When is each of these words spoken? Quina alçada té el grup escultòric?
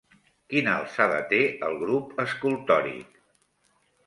Quina 0.53 0.71
alçada 0.77 1.19
té 1.33 1.41
el 1.67 1.77
grup 1.83 2.17
escultòric? 2.25 3.23